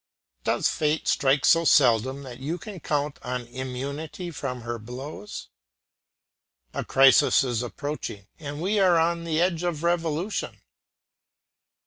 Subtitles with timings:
[0.43, 5.49] Does fate strike so seldom that you can count on immunity from her blows?
[6.71, 10.59] The crisis is approaching, and we are on the edge of a revolution.